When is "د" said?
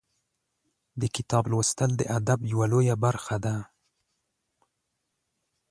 1.01-1.03, 1.97-2.01